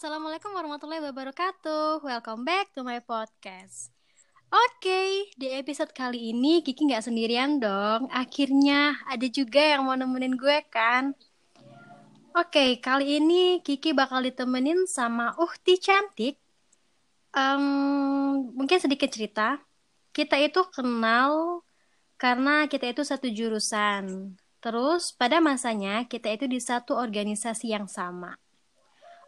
[0.00, 2.00] Assalamualaikum warahmatullahi wabarakatuh.
[2.00, 3.92] Welcome back to my podcast.
[4.48, 8.08] Oke, di episode kali ini Kiki nggak sendirian dong.
[8.08, 11.12] Akhirnya ada juga yang mau nemenin gue kan.
[12.32, 16.40] Oke, kali ini Kiki bakal ditemenin sama Uhti cantik.
[17.36, 19.60] Um, mungkin sedikit cerita.
[20.16, 21.60] Kita itu kenal
[22.16, 24.32] karena kita itu satu jurusan.
[24.64, 28.40] Terus pada masanya kita itu di satu organisasi yang sama.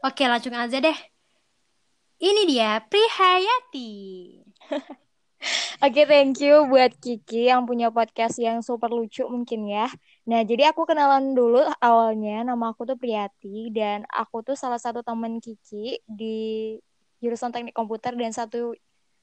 [0.03, 0.99] Oke, langsung aja deh.
[2.19, 3.91] Ini dia Prihayati.
[5.87, 9.87] Oke, thank you buat Kiki yang punya podcast yang super lucu mungkin ya.
[10.27, 12.43] Nah, jadi aku kenalan dulu awalnya.
[12.43, 16.75] Nama aku tuh Priyati dan aku tuh salah satu temen Kiki di
[17.23, 18.75] jurusan Teknik Komputer dan satu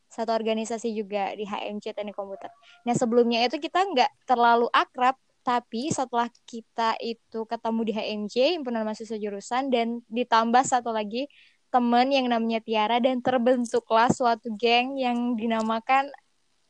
[0.07, 2.55] satu organisasi juga di HMC Teknik Komputer.
[2.87, 5.19] Nah, sebelumnya itu kita nggak terlalu akrab
[5.49, 11.25] tapi setelah kita itu ketemu di HMJ, himpunan mahasiswa jurusan, dan ditambah satu lagi
[11.73, 16.13] teman yang namanya Tiara, dan terbentuklah suatu geng yang dinamakan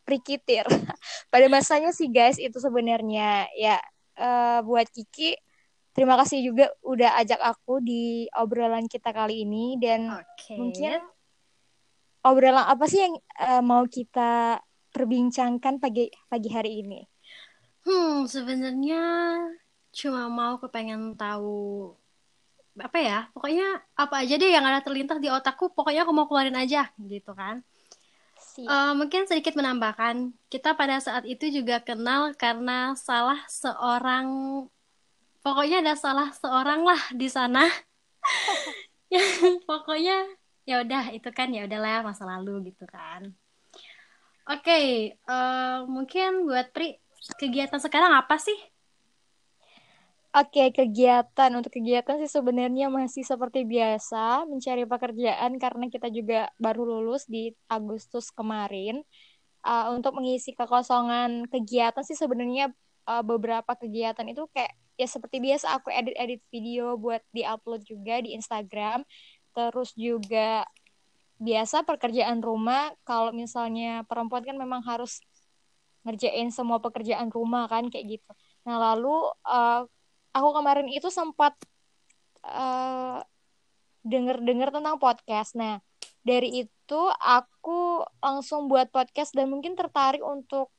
[0.08, 0.64] Prikitir.
[1.32, 3.84] Pada masanya sih guys, itu sebenarnya ya
[4.16, 5.36] uh, buat Kiki,
[5.92, 10.56] terima kasih juga udah ajak aku di obrolan kita kali ini, dan okay.
[10.56, 11.04] mungkin
[12.24, 14.64] obrolan apa sih yang uh, mau kita
[14.96, 17.19] perbincangkan pagi pagi hari ini?
[17.84, 19.04] Hmm, sebenarnya
[19.90, 21.92] cuma mau kepengen tahu
[22.80, 26.56] apa ya pokoknya apa aja deh yang ada terlintas di otakku pokoknya aku mau keluarin
[26.56, 27.64] aja gitu kan.
[28.60, 34.28] Uh, mungkin sedikit menambahkan kita pada saat itu juga kenal karena salah seorang
[35.40, 37.64] pokoknya ada salah seorang lah di sana.
[39.70, 40.28] Pokoknya
[40.68, 43.32] ya udah itu kan ya udahlah masa lalu gitu kan.
[44.50, 44.86] Oke okay,
[45.30, 47.00] uh, eh, mungkin buat Pri
[47.38, 48.56] kegiatan sekarang apa sih?
[50.30, 56.86] Oke, kegiatan untuk kegiatan sih sebenarnya masih seperti biasa mencari pekerjaan karena kita juga baru
[56.86, 59.02] lulus di Agustus kemarin.
[59.66, 62.70] Uh, untuk mengisi kekosongan kegiatan sih sebenarnya
[63.10, 64.72] uh, beberapa kegiatan itu kayak
[65.02, 69.02] ya seperti biasa aku edit-edit video buat diupload juga di Instagram.
[69.58, 70.62] Terus juga
[71.42, 75.26] biasa pekerjaan rumah kalau misalnya perempuan kan memang harus
[76.10, 78.32] ngerjain semua pekerjaan rumah kan kayak gitu.
[78.66, 79.14] Nah lalu
[79.46, 79.86] uh,
[80.34, 81.54] aku kemarin itu sempat
[82.42, 83.22] uh,
[84.02, 85.54] denger-denger tentang podcast.
[85.54, 85.78] Nah
[86.26, 90.74] dari itu aku langsung buat podcast dan mungkin tertarik untuk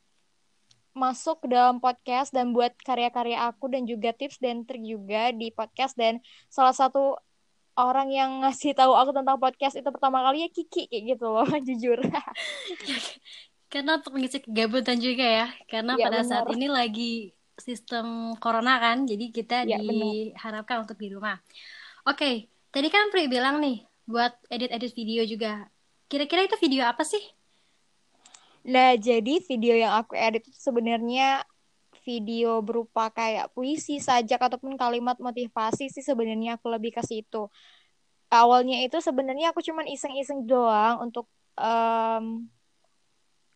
[0.90, 5.54] masuk ke dalam podcast dan buat karya-karya aku dan juga tips dan trik juga di
[5.54, 6.18] podcast dan
[6.50, 7.14] salah satu
[7.78, 11.46] orang yang ngasih tahu aku tentang podcast itu pertama kali ya Kiki kayak gitu loh
[11.66, 11.98] jujur
[13.70, 16.28] Karena untuk mengisi kegabutan juga ya, karena ya, pada benar.
[16.28, 17.12] saat ini lagi
[17.54, 20.84] sistem corona kan, jadi kita ya, diharapkan benar.
[20.90, 21.38] untuk di rumah.
[22.02, 25.70] Oke, tadi kan Pri bilang nih buat edit-edit video juga.
[26.10, 27.22] Kira-kira itu video apa sih?
[28.66, 31.46] Nah, jadi video yang aku edit itu sebenarnya
[32.02, 37.46] video berupa kayak puisi, sajak ataupun kalimat motivasi sih sebenarnya aku lebih kasih itu.
[38.34, 42.50] Awalnya itu sebenarnya aku cuman iseng-iseng doang untuk um,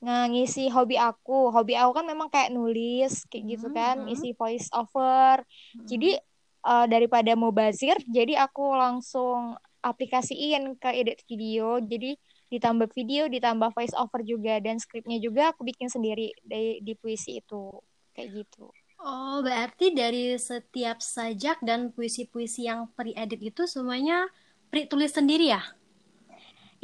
[0.05, 1.51] ngisi hobi aku.
[1.51, 4.13] Hobi aku kan memang kayak nulis kayak gitu kan, hmm.
[4.13, 5.43] isi voice over.
[5.43, 5.87] Hmm.
[5.89, 6.21] Jadi
[6.65, 11.81] uh, daripada mau bazir, jadi aku langsung aplikasiin ke edit video.
[11.81, 12.17] Jadi
[12.49, 17.43] ditambah video, ditambah voice over juga dan skripnya juga aku bikin sendiri di, di puisi
[17.43, 17.73] itu.
[18.15, 18.71] Kayak gitu.
[19.05, 24.33] Oh, berarti dari setiap sajak dan puisi-puisi yang pre-edit itu semuanya
[24.73, 25.61] pre tulis sendiri ya?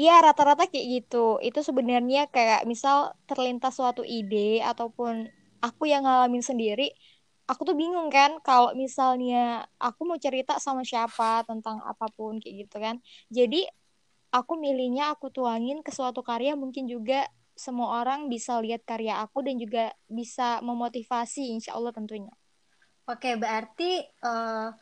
[0.01, 1.37] Iya rata-rata kayak gitu.
[1.45, 5.29] Itu sebenarnya kayak misal terlintas suatu ide ataupun
[5.61, 6.89] aku yang ngalamin sendiri,
[7.51, 12.55] aku tuh bingung kan kalau misalnya aku mau cerita sama siapa tentang apa pun kayak
[12.65, 12.97] gitu kan.
[13.29, 13.69] Jadi
[14.33, 19.45] aku milihnya aku tuangin ke suatu karya mungkin juga semua orang bisa lihat karya aku
[19.45, 22.33] dan juga bisa memotivasi insya Allah tentunya.
[23.05, 24.73] Oke, berarti uh,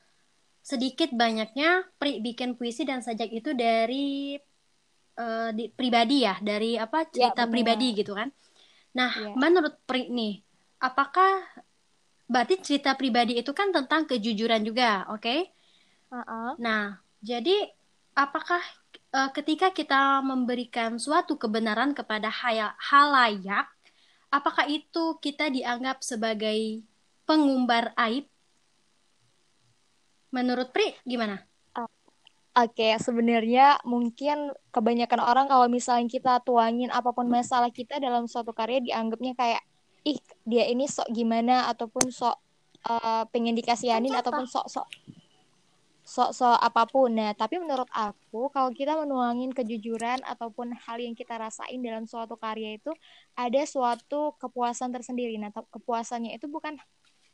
[0.62, 4.38] sedikit banyaknya Pri bikin puisi dan sajak itu dari
[5.18, 8.30] uh, di, pribadi ya dari apa ya, cerita ya, pribadi gitu kan
[8.94, 9.34] nah ya.
[9.34, 10.40] menurut Pri nih
[10.80, 11.42] apakah
[12.30, 15.40] berarti cerita pribadi itu kan tentang kejujuran juga oke okay?
[16.14, 16.50] uh -uh.
[16.56, 17.68] nah jadi
[18.14, 18.62] apakah
[19.14, 22.30] uh, ketika kita memberikan suatu kebenaran kepada
[22.78, 23.66] halayak
[24.28, 26.84] apakah itu kita dianggap sebagai
[27.24, 28.28] pengumbar aib
[30.28, 31.40] menurut Pri gimana
[32.56, 38.50] Oke, sebenarnya mungkin kebanyakan orang kalau misalnya kita tuangin apa pun masalah kita dalam suatu
[38.56, 39.62] karya dianggapnya kayak
[40.02, 40.18] ih
[40.48, 42.34] dia ini sok gimana ataupun sok
[42.88, 44.86] uh, pengen dikasihanin ataupun sok sok
[46.08, 47.12] sok-sok apa pun.
[47.12, 52.40] Nah, tapi menurut aku kalau kita menuangin kejujuran ataupun hal yang kita rasain dalam suatu
[52.40, 52.88] karya itu
[53.36, 55.36] ada suatu kepuasan tersendiri.
[55.36, 56.80] Nah, kepuasannya itu bukan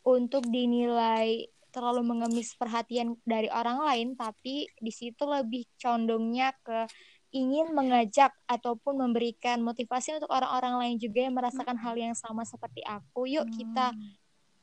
[0.02, 6.86] untuk dinilai terlalu mengemis perhatian dari orang lain, tapi di situ lebih condongnya ke
[7.34, 12.86] ingin mengajak ataupun memberikan motivasi untuk orang-orang lain juga yang merasakan hal yang sama seperti
[12.86, 13.26] aku.
[13.26, 13.90] Yuk kita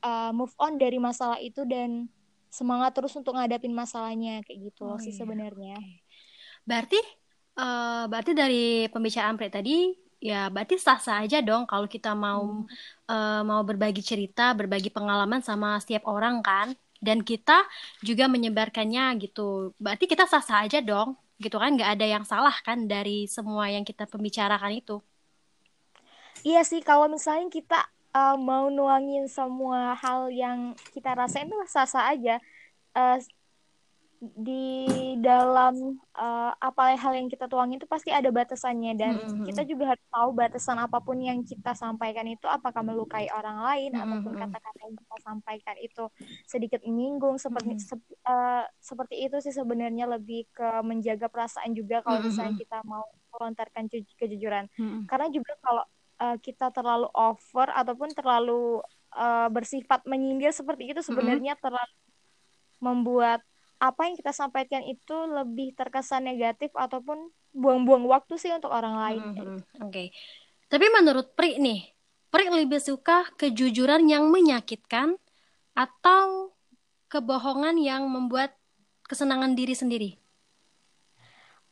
[0.00, 2.08] uh, move on dari masalah itu dan
[2.48, 5.20] semangat terus untuk ngadapin masalahnya kayak gitu oh, sih iya.
[5.20, 5.76] sebenarnya.
[6.64, 7.00] Berarti
[7.60, 9.92] uh, berarti dari pembicaraan Pre tadi
[10.22, 12.66] ya berarti sah-sah aja dong kalau kita mau hmm.
[13.12, 17.66] uh, mau berbagi cerita, berbagi pengalaman sama setiap orang kan dan kita
[18.00, 19.74] juga menyebarkannya gitu.
[19.82, 23.82] Berarti kita sah-sah aja dong gitu kan nggak ada yang salah kan dari semua yang
[23.82, 25.02] kita pembicarakan itu.
[26.46, 27.82] Iya sih kalau misalnya kita
[28.14, 32.38] uh, mau nuangin semua hal yang kita rasain itu sah-sah aja
[32.94, 33.18] uh,
[34.22, 34.86] di
[35.18, 39.50] dalam uh, apa hal yang kita tuangin itu pasti ada batasannya dan mm-hmm.
[39.50, 43.90] kita juga harus tahu batasan apa pun yang kita sampaikan itu apakah melukai orang lain
[43.90, 44.06] mm-hmm.
[44.06, 46.04] ataupun kata-kata yang kita sampaikan itu
[46.46, 47.98] sedikit menyinggung seperti mm-hmm.
[47.98, 47.98] se
[48.30, 52.30] uh, seperti itu sih sebenarnya lebih ke menjaga perasaan juga kalau mm-hmm.
[52.30, 53.02] misalnya kita mau
[53.34, 55.10] melontarkan kejujuran mm-hmm.
[55.10, 55.82] karena juga kalau
[56.22, 58.86] uh, kita terlalu over ataupun terlalu
[59.18, 61.66] uh, bersifat menyindir seperti itu sebenarnya mm-hmm.
[61.66, 61.94] terlalu
[62.78, 63.42] membuat
[63.82, 69.22] apa yang kita sampaikan itu lebih terkesan negatif ataupun buang-buang waktu sih untuk orang lain.
[69.34, 69.58] Mm-hmm.
[69.82, 69.90] Oke.
[69.90, 70.06] Okay.
[70.70, 71.90] Tapi menurut Pri nih,
[72.30, 75.18] Pri lebih suka kejujuran yang menyakitkan
[75.74, 76.54] atau
[77.10, 78.54] kebohongan yang membuat
[79.10, 80.10] kesenangan diri sendiri?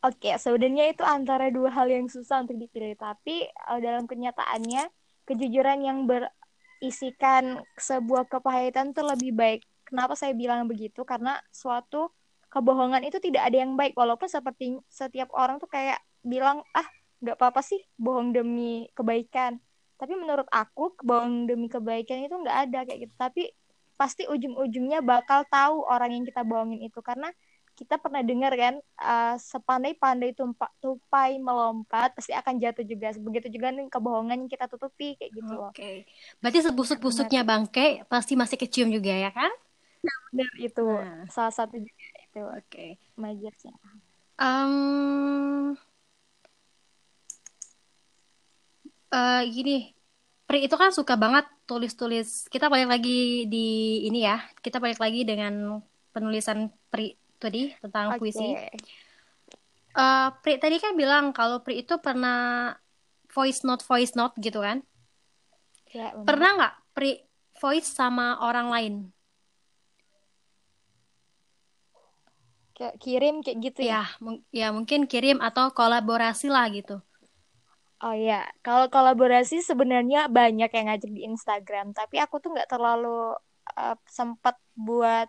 [0.04, 2.96] Oke, sebenarnya itu antara dua hal yang susah untuk dipilih.
[2.96, 4.88] Tapi uh, dalam kenyataannya,
[5.28, 9.62] kejujuran yang berisikan sebuah kepahitan itu lebih baik.
[9.90, 11.02] Kenapa saya bilang begitu?
[11.02, 12.14] Karena suatu
[12.46, 13.98] kebohongan itu tidak ada yang baik.
[13.98, 16.86] Walaupun seperti setiap orang tuh kayak bilang, ah
[17.20, 19.58] nggak apa-apa sih bohong demi kebaikan.
[19.98, 23.14] Tapi menurut aku, bohong demi kebaikan itu nggak ada kayak gitu.
[23.18, 23.42] Tapi
[23.98, 27.02] pasti ujung-ujungnya bakal tahu orang yang kita bohongin itu.
[27.02, 27.28] Karena
[27.80, 30.36] kita pernah dengar kan uh, sepandai-pandai
[30.84, 35.52] tupai melompat pasti akan jatuh juga begitu juga nih kebohongan yang kita tutupi kayak gitu
[35.56, 35.72] loh.
[35.72, 35.80] Oke.
[35.80, 35.96] Okay.
[36.44, 39.48] Berarti sebusuk-busuknya bangke pasti masih kecium juga ya kan?
[40.00, 41.24] Nah, benar itu nah.
[41.28, 42.40] salah satu juga itu.
[42.40, 42.60] Oke.
[42.68, 42.90] Okay.
[43.20, 43.74] Majornya.
[44.40, 45.76] Um,
[49.12, 49.92] uh, gini,
[50.48, 52.50] Pri itu kan suka banget tulis-tulis.
[52.50, 54.40] Kita balik lagi di ini ya.
[54.58, 55.78] Kita balik lagi dengan
[56.10, 58.18] penulisan Pri tadi tentang okay.
[58.18, 58.48] puisi.
[59.94, 62.74] Uh, Pri tadi kan bilang kalau Pri itu pernah
[63.30, 64.82] voice note voice note gitu kan?
[65.94, 67.22] Ya, pernah nggak Pri
[67.62, 68.94] voice sama orang lain?
[72.80, 74.08] Kayak kirim kayak gitu ya?
[74.08, 77.04] Ya, ya mungkin kirim atau kolaborasi lah gitu.
[78.00, 83.36] Oh ya, kalau kolaborasi sebenarnya banyak yang ngajak di Instagram, tapi aku tuh nggak terlalu
[83.76, 85.28] uh, sempat buat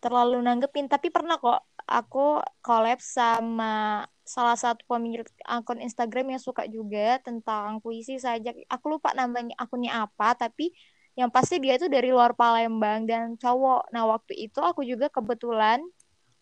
[0.00, 6.64] terlalu nanggepin tapi pernah kok aku collab sama salah satu pemilik akun Instagram yang suka
[6.64, 10.72] juga tentang puisi saja aku lupa namanya akunnya apa tapi
[11.20, 15.84] yang pasti dia itu dari luar Palembang dan cowok nah waktu itu aku juga kebetulan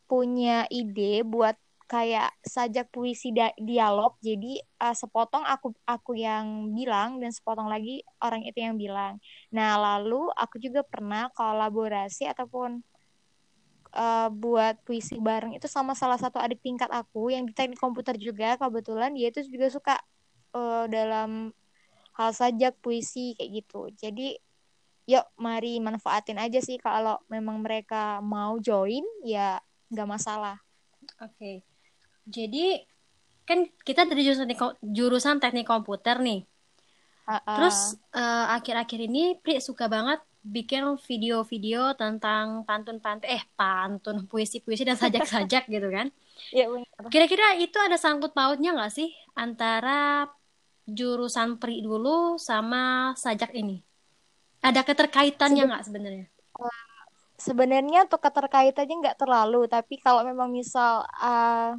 [0.09, 1.55] punya ide buat
[1.89, 8.45] kayak sajak puisi dialog jadi uh, sepotong aku aku yang bilang dan sepotong lagi orang
[8.45, 9.17] itu yang bilang.
[9.49, 12.85] Nah lalu aku juga pernah kolaborasi ataupun
[13.97, 18.21] uh, buat puisi bareng itu sama salah satu adik tingkat aku yang di teknik komputer
[18.21, 19.95] juga kebetulan dia itu juga suka
[20.53, 21.57] uh, dalam
[22.21, 23.89] hal sajak puisi kayak gitu.
[23.97, 24.37] Jadi
[25.09, 29.57] yuk mari manfaatin aja sih kalau memang mereka mau join ya
[29.93, 30.57] nggak masalah
[31.21, 31.57] oke okay.
[32.29, 32.85] jadi
[33.49, 36.45] kan kita dari jurusan teknik, jurusan teknik komputer nih
[37.29, 37.57] uh -uh.
[37.57, 44.97] terus uh, akhir-akhir ini Pri suka banget bikin video-video tentang pantun-pantun eh pantun puisi-puisi dan
[44.97, 46.09] sajak-sajak gitu kan.
[46.55, 46.71] Iya
[47.13, 50.31] Kira-kira itu ada sangkut pautnya nggak sih antara
[50.89, 53.83] jurusan pri dulu sama sajak ini?
[54.65, 56.27] Ada keterkaitannya nggak sebenarnya?
[57.39, 61.79] Sebenarnya untuk keterkaitannya nggak terlalu, tapi kalau memang misal uh,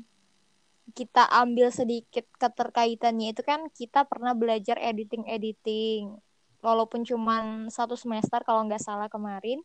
[0.95, 6.17] kita ambil sedikit keterkaitannya itu kan kita pernah belajar editing editing
[6.65, 9.59] walaupun cuma satu semester kalau nggak salah kemarin.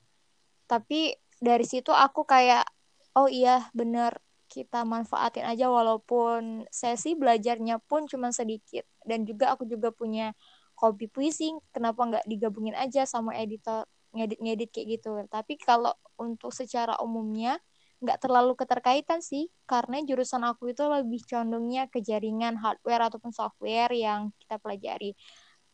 [0.67, 2.67] Tapi dari situ aku kayak
[3.15, 4.19] oh iya bener
[4.51, 5.71] kita manfaatin aja.
[5.71, 8.83] Walaupun sesi belajarnya pun cuma sedikit.
[9.07, 10.35] Dan juga aku juga punya
[10.79, 16.97] hobi puisi kenapa nggak digabungin aja sama editor ngedit-ngedit kayak gitu tapi kalau untuk secara
[17.03, 17.59] umumnya
[18.03, 23.91] nggak terlalu keterkaitan sih karena jurusan aku itu lebih condongnya ke jaringan hardware ataupun software
[23.97, 25.17] yang kita pelajari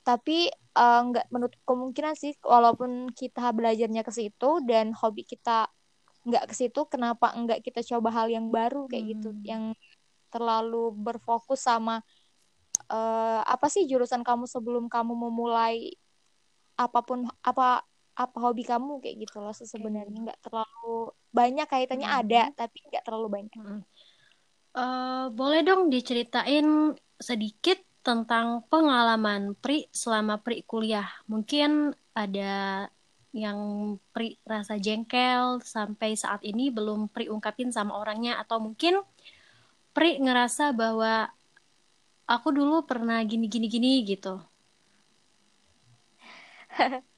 [0.00, 5.68] tapi uh, nggak menutup kemungkinan sih walaupun kita belajarnya ke situ dan hobi kita
[6.25, 9.28] nggak ke situ kenapa enggak kita coba hal yang baru kayak gitu?
[9.32, 9.40] hmm.
[9.40, 9.64] gitu yang
[10.30, 12.00] terlalu berfokus sama
[12.88, 15.92] uh, apa sih jurusan kamu sebelum kamu memulai
[16.78, 22.20] apa pun apa apa hobi kamu kayak gitu loh sebenarnya nggak terlalu banyak kaitannya hmm.
[22.20, 23.54] ada tapi nggak terlalu banyak.
[23.56, 23.82] Hmm.
[24.70, 31.08] Uh, boleh dong diceritain sedikit tentang pengalaman Pri selama Pri kuliah.
[31.28, 32.86] Mungkin ada
[33.30, 33.58] yang
[34.14, 39.02] Pri rasa jengkel sampai saat ini belum Pri ungkapin sama orangnya atau mungkin
[39.90, 41.28] Pri ngerasa bahwa
[42.30, 44.38] aku dulu pernah gini gini gini gitu.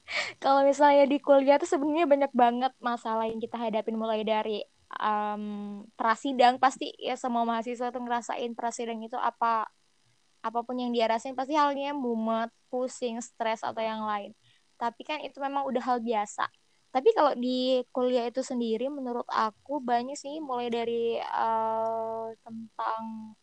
[0.43, 4.61] kalau misalnya di kuliah tuh sebenarnya banyak banget masalah yang kita hadapin mulai dari
[4.99, 9.69] um, prasidang pasti ya semua mahasiswa tuh ngerasain prasidang itu apa
[10.43, 14.35] apa pun yang dia rasain pasti halnya mumet, pusing, stres atau yang lain.
[14.75, 16.51] Tapi kan itu memang udah hal biasa.
[16.91, 23.33] Tapi kalau di kuliah itu sendiri menurut aku banyak sih mulai dari uh, tentang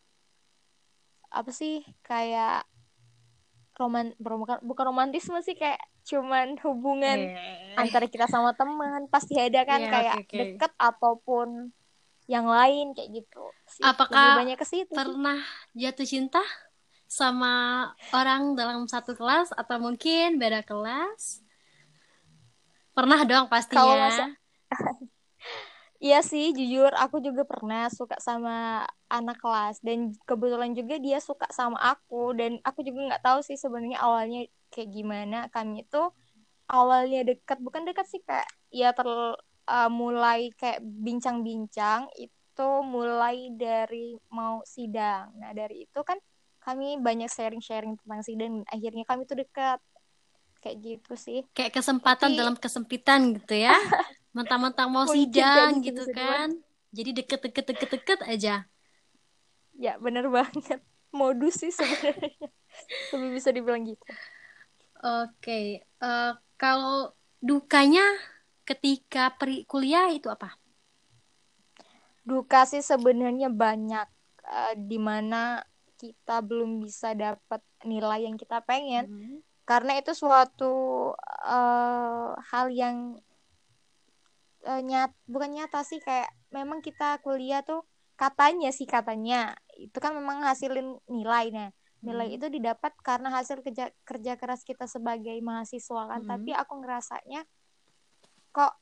[1.33, 2.69] apa sih kayak
[3.81, 7.81] roman bukan bukan romantisme sih kayak cuman hubungan yeah.
[7.81, 10.39] antara kita sama teman pasti ada kan yeah, kayak okay, okay.
[10.55, 11.73] deket ataupun
[12.31, 13.43] yang lain kayak gitu.
[13.67, 15.43] Sih, Apakah banyak ke situ pernah
[15.75, 16.39] jatuh cinta
[17.11, 21.43] sama orang dalam satu kelas atau mungkin beda kelas?
[22.95, 23.83] Pernah dong pastinya.
[23.83, 24.25] Kalau masa...
[26.00, 29.85] Iya sih, jujur aku juga pernah suka sama anak kelas.
[29.85, 32.33] Dan kebetulan juga dia suka sama aku.
[32.33, 35.38] Dan aku juga nggak tahu sih sebenarnya awalnya kayak gimana.
[35.52, 36.00] Kami itu
[36.73, 39.04] awalnya dekat, bukan dekat sih kayak ya ter
[39.69, 45.37] uh, mulai kayak bincang-bincang itu mulai dari mau sidang.
[45.37, 46.16] Nah, dari itu kan
[46.64, 49.85] kami banyak sharing-sharing tentang sidang dan akhirnya kami tuh dekat
[50.64, 51.45] kayak gitu sih.
[51.52, 52.38] Kayak kesempatan Tapi...
[52.40, 53.76] dalam kesempitan gitu ya
[54.31, 56.55] mentang-mentang mau sidang gitu kan.
[56.95, 58.67] jadi deket-deket deket-deket aja.
[59.79, 60.83] Ya bener banget.
[61.11, 62.51] Modus sih sebenarnya.
[63.15, 64.05] Lebih bisa dibilang gitu.
[65.01, 65.67] Oke okay.
[66.05, 68.05] uh, eh, kalau dukanya
[68.69, 70.55] ketika peri kuliah itu apa?
[72.23, 74.07] Duka sih sebenarnya banyak
[74.47, 75.65] uh, di mana
[75.99, 79.05] kita belum bisa dapat nilai yang kita pengen.
[79.09, 79.39] Hmm.
[79.65, 80.75] Karena itu suatu
[81.47, 83.19] uh, hal yang
[84.67, 87.85] uh, nyat bukan nyata sih kayak memang kita kuliah tuh
[88.17, 92.37] katanya sih katanya itu kan memang hasilin nilai nah nilai hmm.
[92.40, 96.29] itu didapat karena hasil kerja kerja keras kita sebagai mahasiswa kan hmm.
[96.29, 97.45] tapi aku ngerasanya
[98.57, 98.73] kok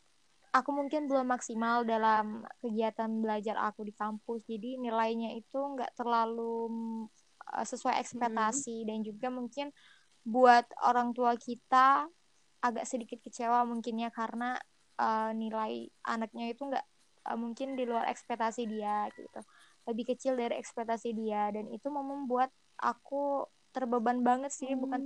[0.54, 6.70] aku mungkin belum maksimal dalam kegiatan belajar aku di kampus jadi nilainya itu nggak terlalu
[7.52, 8.86] uh, sesuai ekspektasi hmm.
[8.86, 9.66] dan juga mungkin
[10.22, 12.06] buat orang tua kita
[12.58, 14.58] agak sedikit kecewa mungkinnya karena
[14.98, 16.86] uh, nilai anaknya itu nggak
[17.30, 19.40] uh, mungkin di luar ekspektasi dia gitu
[19.88, 24.80] lebih kecil dari ekspektasi dia dan itu membuat aku terbeban banget sih hmm.
[24.80, 25.02] bukan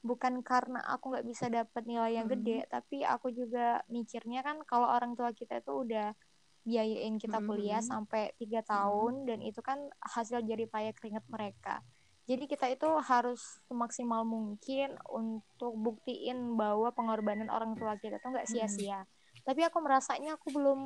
[0.00, 2.34] bukan karena aku nggak bisa dapat nilai yang hmm.
[2.38, 6.14] gede tapi aku juga mikirnya kan kalau orang tua kita itu udah
[6.62, 7.90] biayain kita kuliah hmm.
[7.90, 9.26] sampai tiga tahun hmm.
[9.26, 11.82] dan itu kan hasil jadi payah keringat mereka
[12.22, 18.46] jadi kita itu harus semaksimal mungkin untuk buktiin bahwa pengorbanan orang tua kita tuh nggak
[18.46, 19.02] sia-sia.
[19.02, 19.10] Hmm.
[19.42, 20.80] Tapi aku merasanya aku belum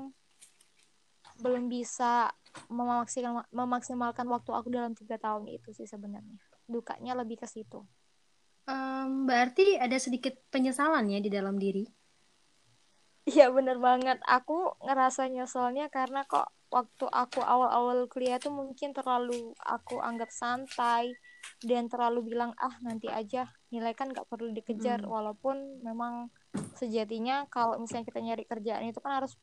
[1.37, 2.33] belum bisa
[2.73, 6.41] memaksimal, memaksimalkan waktu aku dalam tiga tahun itu sih sebenarnya.
[6.65, 7.85] Dukanya lebih ke situ.
[8.67, 11.87] Um, berarti ada sedikit penyesalan ya di dalam diri?
[13.27, 14.19] Iya bener banget.
[14.27, 21.15] Aku ngerasa nyeselnya karena kok waktu aku awal-awal kuliah tuh mungkin terlalu aku anggap santai
[21.63, 25.11] dan terlalu bilang ah nanti aja nilai kan nggak perlu dikejar hmm.
[25.11, 26.31] walaupun memang
[26.77, 29.37] sejatinya kalau misalnya kita nyari kerjaan itu kan harus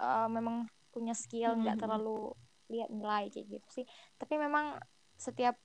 [0.00, 1.82] uh, memang punya skill nggak hmm.
[1.84, 2.32] terlalu
[2.68, 3.84] lihat nilai kayak gitu sih.
[4.16, 4.76] Tapi memang
[5.18, 5.56] setiap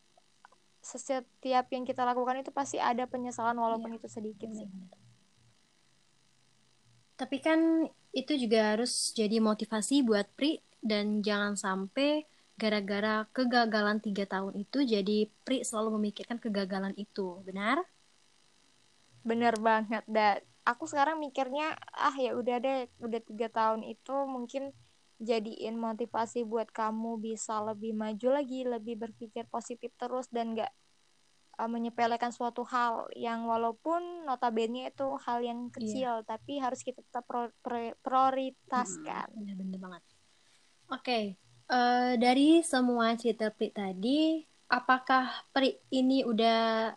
[0.83, 3.98] setiap yang kita lakukan itu pasti ada penyesalan walaupun ya.
[4.03, 4.67] itu sedikit sih.
[7.15, 12.27] Tapi kan itu juga harus jadi motivasi buat Pri dan jangan sampai
[12.60, 17.39] gara-gara kegagalan tiga tahun itu jadi Pri selalu memikirkan kegagalan itu.
[17.48, 17.79] Benar?
[19.24, 24.72] Benar banget dan aku sekarang mikirnya ah ya udah deh udah tiga tahun itu mungkin
[25.24, 30.72] jadiin motivasi buat kamu bisa lebih maju lagi lebih berpikir positif terus dan gak
[31.60, 35.74] uh, menyepelekan suatu hal yang walaupun notabene itu hal yang iya.
[35.75, 36.27] kecil yeah.
[36.27, 40.03] tapi harus kita tetap pro, pro, prioritaskan hmm, bener-bener banget
[40.89, 41.24] okay.
[41.72, 46.93] uh, eh, dari semua cerita Pri tadi, apakah Pri ini udah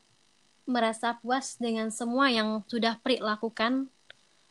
[0.67, 3.87] merasa puas dengan semua yang sudah Pri lakukan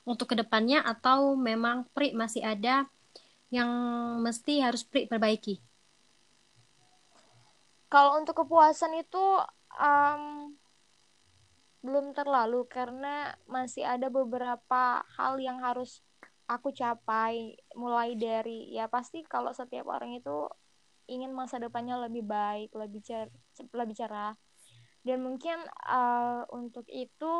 [0.07, 2.87] untuk ke depannya atau memang Pri masih ada
[3.51, 3.69] yang
[4.23, 5.59] mesti harus Pri perbaiki?
[7.91, 9.23] Kalau untuk kepuasan itu
[9.77, 10.51] um,
[11.85, 16.01] belum terlalu karena masih ada beberapa hal yang harus
[16.49, 20.49] aku capai mulai dari ya pasti kalau setiap orang itu
[21.05, 23.29] ingin masa depannya lebih baik lebih cer
[23.73, 24.33] lebih cerah
[25.05, 27.33] dan mungkin uh, untuk itu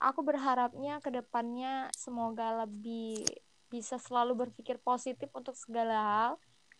[0.00, 3.22] aku berharapnya ke depannya semoga lebih
[3.68, 6.32] bisa selalu berpikir positif untuk segala hal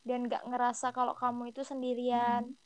[0.03, 2.59] dan gak ngerasa kalau kamu itu sendirian hmm.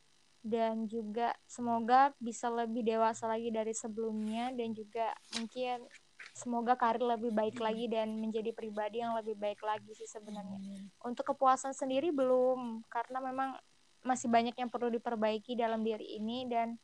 [0.46, 5.84] dan juga semoga bisa lebih dewasa lagi dari sebelumnya dan juga mungkin
[6.32, 10.58] semoga karir lebih baik lagi dan menjadi pribadi yang lebih baik lagi sih sebenarnya.
[11.00, 13.56] Untuk kepuasan sendiri belum karena memang
[14.04, 16.76] masih banyak yang perlu diperbaiki dalam diri ini dan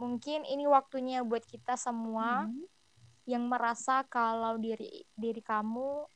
[0.00, 2.64] mungkin ini waktunya buat kita semua hmm.
[3.28, 6.08] yang merasa kalau diri diri kamu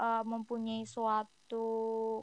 [0.00, 1.68] uh, mempunyai suatu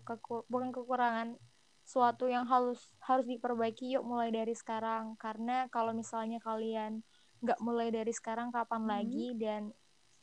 [0.01, 1.37] kekur bukan kekurangan
[1.85, 7.05] suatu yang harus harus diperbaiki yuk mulai dari sekarang karena kalau misalnya kalian
[7.45, 8.89] nggak mulai dari sekarang kapan hmm.
[8.89, 9.61] lagi dan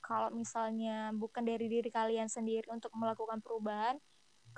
[0.03, 4.01] kalau misalnya bukan dari diri kalian sendiri untuk melakukan perubahan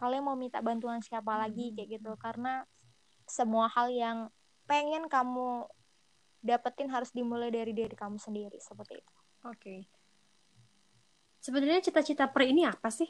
[0.00, 1.40] kalian mau minta bantuan siapa hmm.
[1.44, 2.64] lagi kayak gitu karena
[3.28, 4.32] semua hal yang
[4.64, 5.68] pengen kamu
[6.42, 9.14] dapetin harus dimulai dari diri kamu sendiri seperti itu.
[9.46, 9.56] Oke.
[9.56, 9.80] Okay.
[11.42, 13.08] Sebenarnya cita-cita per ini apa sih?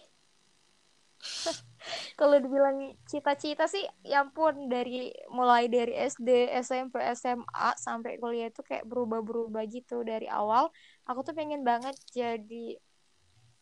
[2.21, 8.62] kalau dibilang cita-cita sih ya ampun dari mulai dari SD SMP SMA sampai kuliah itu
[8.62, 10.71] kayak berubah-berubah gitu dari awal
[11.07, 12.79] aku tuh pengen banget jadi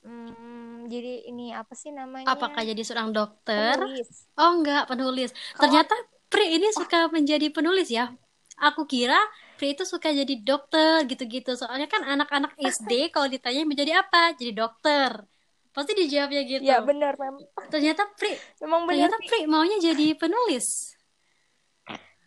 [0.05, 4.29] hmm, jadi ini apa sih namanya apakah jadi seorang dokter penulis.
[4.37, 5.95] oh enggak penulis ternyata
[6.31, 8.15] Pri ini suka menjadi penulis ya
[8.63, 9.19] aku kira
[9.61, 11.53] Pri itu suka jadi dokter gitu-gitu.
[11.53, 14.33] Soalnya kan anak-anak SD kalau ditanya menjadi apa?
[14.33, 15.29] Jadi dokter.
[15.77, 16.65] Pasti dijawabnya gitu.
[16.65, 19.45] Ya benar memang ternyata Pri memang benar ternyata Pri.
[19.45, 20.97] Maunya jadi penulis.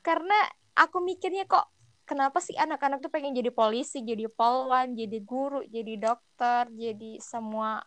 [0.06, 0.38] Karena
[0.78, 1.74] aku mikirnya kok
[2.06, 7.82] kenapa sih anak-anak tuh pengen jadi polisi jadi polwan jadi guru jadi dokter jadi semua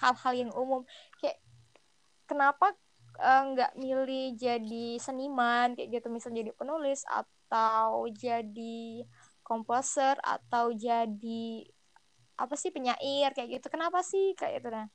[0.00, 0.88] hal-hal yang umum.
[1.20, 1.44] Kayak
[2.24, 2.72] kenapa
[3.20, 7.37] eh, nggak uh, milih jadi seniman kayak gitu misal jadi penulis atau
[8.12, 9.04] jadi
[9.42, 11.64] komposer atau jadi
[12.38, 13.66] apa sih penyair kayak gitu.
[13.72, 14.86] Kenapa sih kayak itu nah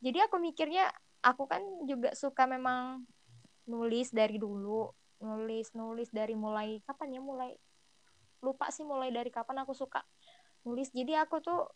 [0.00, 0.88] jadi aku mikirnya
[1.24, 3.02] aku kan juga suka memang
[3.66, 4.86] nulis dari dulu
[5.18, 7.50] nulis nulis dari mulai kapan ya mulai
[8.44, 10.00] lupa sih mulai dari kapan aku suka
[10.62, 10.92] nulis.
[10.94, 11.66] Jadi aku tuh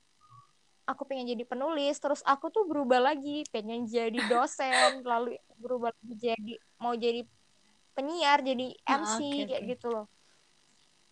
[0.90, 6.14] aku pengen jadi penulis terus aku tuh berubah lagi pengen jadi dosen lalu berubah lagi
[6.18, 7.22] jadi mau jadi
[7.94, 10.06] penyiar jadi MC oh, okay, kayak gitu loh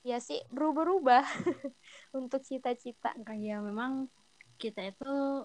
[0.08, 1.24] ya sih berubah-ubah
[2.18, 3.12] untuk cita-cita.
[3.20, 4.08] Kayak memang
[4.56, 5.44] kita itu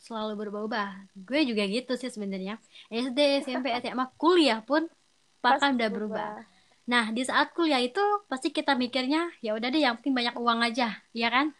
[0.00, 1.12] selalu berubah-ubah.
[1.28, 2.56] Gue juga gitu sih sebenarnya.
[2.88, 4.88] SD SMP SMA kuliah pun
[5.40, 6.30] bahkan udah berubah.
[6.90, 10.60] nah di saat kuliah itu pasti kita mikirnya ya udah deh yang penting banyak uang
[10.64, 11.54] aja ya kan?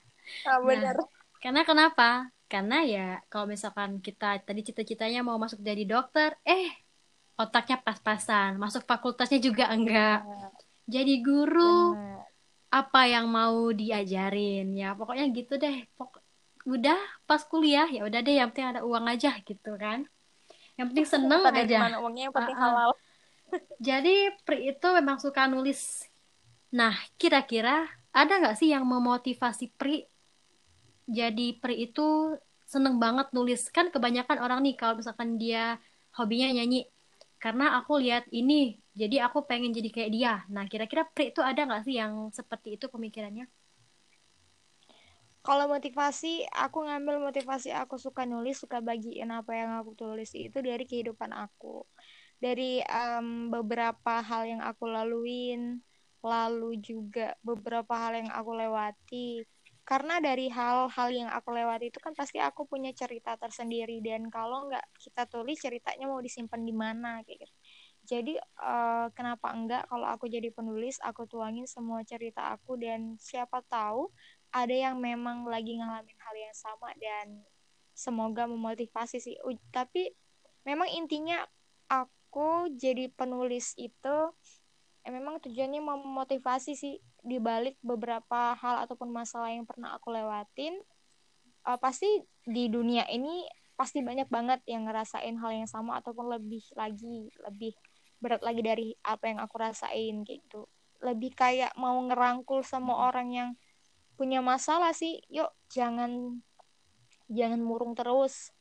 [0.49, 0.99] Oh, benar.
[0.99, 1.07] Nah,
[1.39, 2.09] karena kenapa?
[2.51, 6.75] Karena ya kalau misalkan kita tadi cita-citanya mau masuk jadi dokter eh
[7.39, 8.59] otaknya pas-pasan.
[8.59, 10.27] Masuk fakultasnya juga enggak.
[10.91, 11.95] Jadi guru
[12.71, 14.73] apa yang mau diajarin?
[14.79, 15.85] Ya pokoknya gitu deh.
[15.99, 16.23] Pok
[16.69, 20.07] udah pas kuliah ya udah deh yang penting ada uang aja gitu kan?
[20.79, 21.99] Yang penting seneng aja.
[21.99, 22.71] uangnya yang penting uh -uh.
[22.71, 22.91] halal.
[23.83, 26.07] Jadi Pri itu memang suka nulis.
[26.71, 30.07] Nah kira-kira ada nggak sih yang memotivasi Pri?
[31.11, 32.39] Jadi Pri itu
[32.71, 33.67] seneng banget nulis.
[33.75, 35.83] Kan kebanyakan orang nih kalau misalkan dia
[36.15, 36.87] hobinya nyanyi
[37.41, 40.35] karena aku lihat ini jadi aku pengen jadi kayak dia.
[40.53, 43.49] Nah kira-kira Pri itu ada nggak sih yang seperti itu pemikirannya?
[45.41, 50.61] Kalau motivasi aku ngambil motivasi aku suka nulis suka bagiin apa yang aku tulis itu
[50.61, 51.81] dari kehidupan aku.
[52.37, 55.81] Dari um, beberapa hal yang aku laluin
[56.21, 59.49] lalu juga beberapa hal yang aku lewati
[59.91, 63.99] karena dari hal-hal yang aku lewati itu kan pasti aku punya cerita tersendiri.
[63.99, 67.57] Dan kalau nggak kita tulis ceritanya mau disimpan di mana kayak gitu.
[68.07, 72.79] Jadi uh, kenapa enggak kalau aku jadi penulis aku tuangin semua cerita aku.
[72.79, 74.07] Dan siapa tahu
[74.55, 77.43] ada yang memang lagi ngalamin hal yang sama dan
[77.91, 79.35] semoga memotivasi sih.
[79.75, 80.07] Tapi
[80.71, 81.43] memang intinya
[81.91, 84.17] aku jadi penulis itu
[85.03, 90.77] eh, memang tujuannya memotivasi sih dibalik beberapa hal ataupun masalah yang pernah aku lewatin
[91.67, 92.09] uh, pasti
[92.47, 93.45] di dunia ini
[93.77, 97.73] pasti banyak banget yang ngerasain hal yang sama ataupun lebih lagi lebih
[98.21, 100.69] berat lagi dari apa yang aku rasain gitu.
[101.01, 103.51] Lebih kayak mau ngerangkul sama orang yang
[104.21, 106.45] punya masalah sih yuk jangan
[107.33, 108.53] jangan murung terus.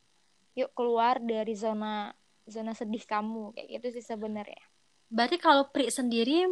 [0.55, 2.15] Yuk keluar dari zona
[2.47, 3.51] zona sedih kamu.
[3.59, 4.63] Kayak gitu sih sebenarnya.
[5.11, 6.47] Berarti kalau Pri sendiri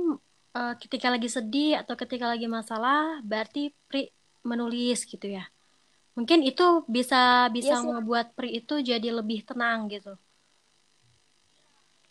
[0.57, 4.09] uh, ketika lagi sedih atau ketika lagi masalah berarti Pri
[4.41, 5.45] menulis gitu ya.
[6.17, 10.17] Mungkin itu bisa bisa yes, iya ngebuat Pri itu jadi lebih tenang gitu.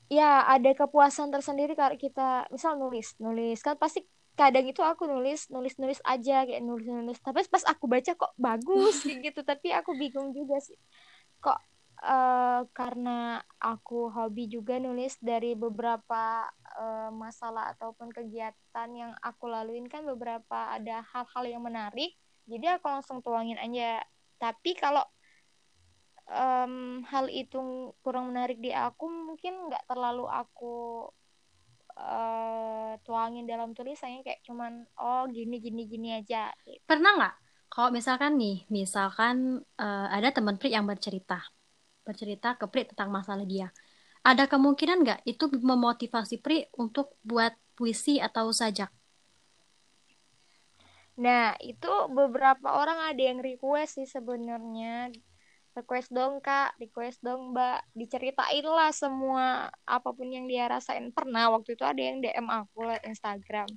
[0.07, 3.59] Ya ada kepuasan tersendiri kalau kita misal nulis nulis.
[3.59, 4.07] Kan pasti
[4.39, 8.33] kadang itu aku nulis nulis nulis aja kayak nulis nulis tapi pas aku baca kok
[8.39, 9.43] bagus gitu.
[9.43, 10.79] Tapi aku bingung juga sih.
[11.43, 11.59] Kok
[12.07, 19.89] uh, karena aku hobi juga nulis dari beberapa uh, masalah ataupun kegiatan yang aku laluin
[19.89, 22.15] kan beberapa ada hal-hal yang menarik
[22.47, 24.01] jadi aku langsung tuangin aja.
[24.39, 25.03] Tapi kalau
[26.31, 31.11] um, hal itu kurang menarik di aku mungkin nggak terlalu aku
[31.99, 36.83] uh, tuangin dalam tulisannya kayak cuman oh gini gini gini aja gitu.
[36.87, 37.35] pernah nggak?
[37.67, 41.43] Kalau misalkan nih misalkan uh, ada teman Pri yang bercerita
[42.07, 43.75] bercerita ke Pri tentang masalah dia
[44.27, 48.91] ada kemungkinan nggak itu memotivasi Pri untuk buat puisi atau sajak
[51.17, 55.09] Nah, itu beberapa orang ada yang request sih sebenarnya
[55.77, 61.13] request dong kak, request dong mbak, diceritain lah semua apa pun yang dia rasain.
[61.13, 63.69] Pernah waktu itu ada yang DM aku lewat Instagram.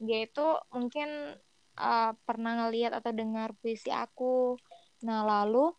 [0.00, 1.36] Dia itu mungkin
[1.76, 4.56] uh, pernah ngeliat atau dengar puisi aku.
[5.04, 5.76] Nah lalu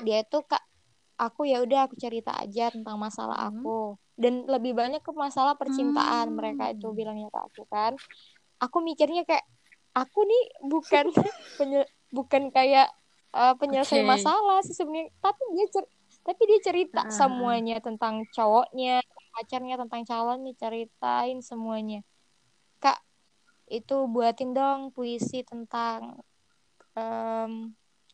[0.00, 0.64] dia itu kak,
[1.22, 3.48] aku ya udah aku cerita aja tentang masalah hmm.
[3.54, 3.78] aku.
[4.18, 6.36] Dan lebih banyak ke masalah percintaan hmm.
[6.36, 7.94] mereka itu bilangnya ke aku kan.
[8.58, 9.46] Aku mikirnya kayak
[9.94, 11.06] aku nih bukan
[12.16, 12.88] bukan kayak
[13.32, 14.08] uh, penyelesai okay.
[14.08, 15.84] masalah sih sebenarnya tapi dia cer
[16.22, 17.12] tapi dia cerita uh.
[17.12, 19.00] semuanya tentang cowoknya
[19.32, 22.04] pacarnya tentang calonnya ceritain semuanya
[22.78, 23.00] kak
[23.72, 26.20] itu buatin dong puisi tentang
[26.92, 27.72] um,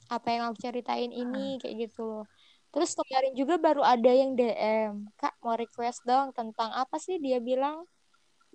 [0.09, 1.67] apa yang aku ceritain ini uh.
[1.67, 2.27] kayak gitu loh
[2.69, 7.41] terus kemarin juga baru ada yang DM kak mau request dong tentang apa sih dia
[7.41, 7.89] bilang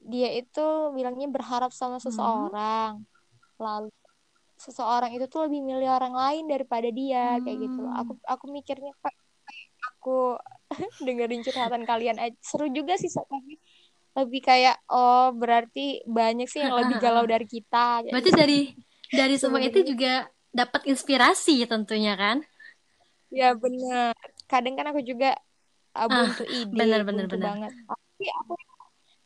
[0.03, 2.05] dia itu bilangnya berharap sama hmm.
[2.05, 3.57] seseorang hmm.
[3.57, 3.89] lalu
[4.59, 7.41] seseorang itu tuh lebih milih orang lain daripada dia hmm.
[7.41, 7.99] kayak gitu hmm.
[7.99, 8.93] aku aku mikirnya
[9.89, 10.37] aku
[11.05, 13.57] dengerin curhatan kalian aja seru juga sih tapi
[14.13, 18.37] lebih kayak oh berarti banyak sih yang lebih galau dari kita berarti gitu.
[18.37, 18.59] dari
[19.09, 22.45] dari semua itu juga dapat inspirasi tentunya kan
[23.33, 24.13] ya benar
[24.45, 25.33] kadang kan aku juga
[25.97, 27.45] uh, buntu ah, ide bener, bener, bener.
[27.45, 27.71] banget.
[27.85, 28.53] Tapi aku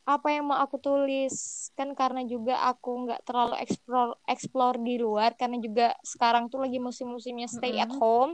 [0.07, 1.67] apa yang mau aku tulis?
[1.75, 6.79] Kan karena juga aku nggak terlalu explore explore di luar karena juga sekarang tuh lagi
[6.79, 7.85] musim-musimnya stay mm -hmm.
[7.87, 8.33] at home.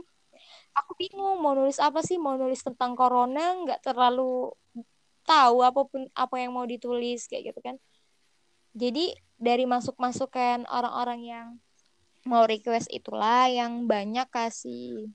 [0.74, 2.18] Aku bingung mau nulis apa sih?
[2.18, 4.50] Mau nulis tentang corona nggak terlalu
[5.24, 7.76] tahu apa pun apa yang mau ditulis kayak gitu kan.
[8.74, 11.46] Jadi dari masuk masukan orang-orang yang
[12.26, 15.14] mau request itulah yang banyak kasih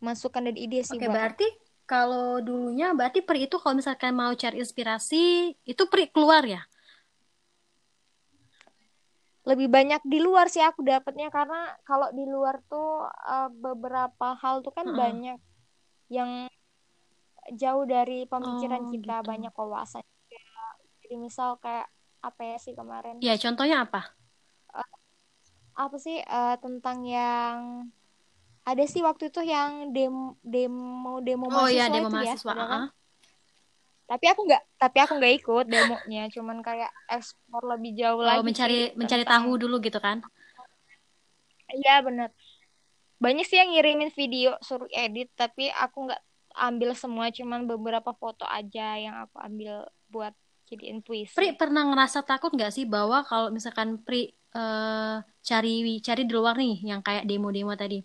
[0.00, 1.46] masukan dan ide sih Oke, berarti
[1.84, 6.64] kalau dulunya berarti Pri itu kalau misalkan mau cari inspirasi itu Pri keluar ya?
[9.44, 14.62] Lebih banyak di luar sih aku dapatnya karena kalau di luar tuh uh, beberapa hal
[14.64, 14.96] tuh kan hmm.
[14.96, 15.38] banyak
[16.10, 16.46] yang
[17.56, 19.26] jauh dari pemikiran oh, kita, gitu.
[19.26, 20.04] banyak wawasan
[21.02, 21.88] Jadi misal kayak
[22.20, 23.18] apa ya sih kemarin?
[23.18, 24.14] Ya, contohnya apa?
[24.70, 24.94] Uh,
[25.74, 27.90] apa sih uh, tentang yang
[28.64, 32.52] ada sih waktu itu yang demo demo demo oh, iya, mahasiswa iya, demo itu mahasiswa,
[32.52, 32.82] ya, kan?
[34.10, 38.42] tapi aku nggak tapi aku nggak ikut demonya cuman kayak ekspor lebih jauh oh, lagi
[38.42, 39.42] mencari sih, mencari tentang...
[39.46, 40.18] tahu dulu gitu kan?
[41.70, 42.34] Iya bener.
[43.22, 46.22] Banyak sih yang ngirimin video suruh edit tapi aku nggak
[46.58, 50.34] ambil semua cuman beberapa foto aja yang aku ambil buat
[50.66, 51.38] jadiin puisi.
[51.38, 56.58] Pri pernah ngerasa takut nggak sih bahwa kalau misalkan Pri uh, cari cari di luar
[56.58, 58.02] nih yang kayak demo-demo tadi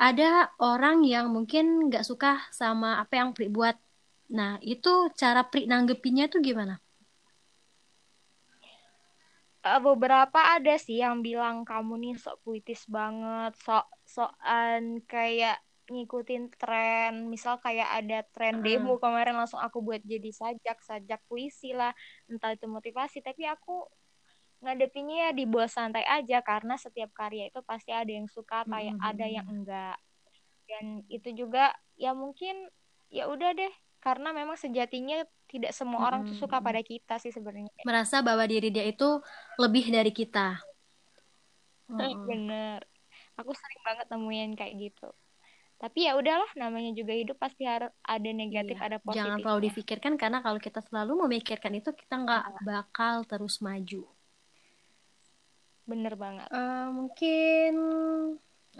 [0.00, 3.76] ada orang yang mungkin nggak suka sama apa yang Pri buat.
[4.32, 6.80] Nah, itu cara Pri nanggepinnya tuh gimana?
[9.60, 15.60] Uh, beberapa ada sih yang bilang kamu nih sok puitis banget, sok sokan kayak
[15.92, 17.28] ngikutin tren.
[17.28, 21.92] Misal kayak ada tren demo kemarin langsung aku buat jadi sajak, sajak puisi lah,
[22.24, 23.20] entah itu motivasi.
[23.20, 23.84] Tapi aku
[24.60, 29.00] ngadepinnya ya dibawa santai aja karena setiap karya itu pasti ada yang suka kayak mm
[29.00, 29.10] -hmm.
[29.10, 29.96] ada yang enggak.
[30.68, 32.68] Dan itu juga ya mungkin
[33.08, 33.72] ya udah deh.
[34.00, 36.08] Karena memang sejatinya tidak semua mm -hmm.
[36.08, 37.72] orang tuh suka pada kita sih sebenarnya.
[37.84, 39.20] Merasa bahwa diri dia itu
[39.56, 40.60] lebih dari kita.
[41.88, 42.24] Mm -hmm.
[42.28, 42.80] bener.
[43.40, 45.08] Aku sering banget nemuin kayak gitu.
[45.80, 49.60] Tapi ya udahlah namanya juga hidup pasti harus ada negatif Iya, ada positif jangan terlalu
[49.72, 54.04] difikirkan karena kalau kita selalu memikirkan itu kita nggak bakal terus maju.
[55.90, 57.70] Bener banget Eh, mungkin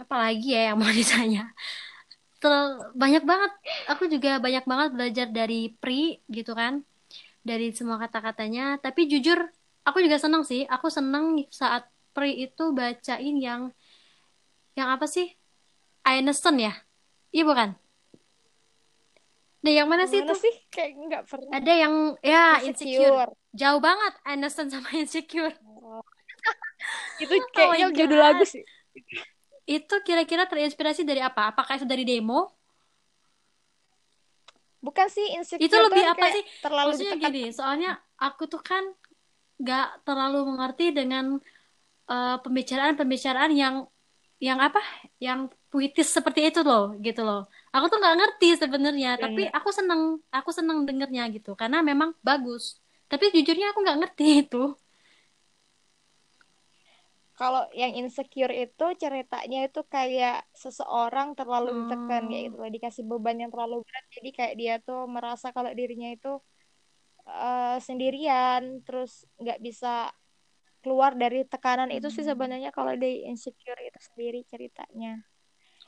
[0.03, 1.51] apa lagi ya yang mau ditanya?
[2.41, 3.51] Terlalu, banyak banget.
[3.91, 6.73] Aku juga banyak banget belajar dari Pri gitu kan,
[7.45, 8.61] dari semua kata-katanya.
[8.85, 9.39] Tapi jujur,
[9.87, 10.61] aku juga senang sih.
[10.75, 11.83] Aku senang saat
[12.15, 13.61] Pri itu bacain yang
[14.77, 15.27] yang apa sih?
[16.07, 16.73] Einstein ya?
[17.35, 17.69] Iya bukan?
[19.61, 20.33] Nah, yang mana sih itu?
[20.33, 21.95] sih kayak nggak pernah Ada yang
[22.25, 23.13] ya insecure.
[23.13, 25.53] insecure Jauh banget Einstein sama insecure.
[26.81, 27.23] Oh.
[27.23, 28.63] itu kayaknya my judul lagu sih
[29.77, 31.41] Itu kira-kira terinspirasi dari apa?
[31.53, 32.39] Apakah itu dari demo?
[34.81, 36.43] bukan sih insecure Itu lebih apa sih?
[36.63, 38.83] terlalu Maksudnya ditekan gini, soalnya aku tuh kan
[39.61, 41.25] gak terlalu mengerti dengan
[42.09, 43.75] eh, pembicaraan-pembicaraan yang
[44.47, 44.81] yang apa?
[45.21, 45.39] Yang
[45.71, 47.39] puitis seperti itu loh, gitu loh.
[47.75, 49.55] Aku tuh nggak ngerti sebenarnya, tapi Bener.
[49.57, 50.01] aku seneng,
[50.37, 52.63] aku seneng dengernya gitu, karena memang bagus.
[53.11, 54.57] Tapi jujurnya aku nggak ngerti itu.
[57.41, 62.47] Kalau yang insecure itu ceritanya itu kayak seseorang terlalu ditekan kayak Hmm.
[62.47, 66.29] gitu loh dikasih beban yang terlalu berat jadi kayak dia tuh merasa kalau dirinya itu
[67.45, 69.87] eh, sendirian terus nggak bisa
[70.83, 72.31] keluar dari tekanan itu sih Hmm.
[72.31, 75.09] sebenarnya kalau di insecure itu sendiri ceritanya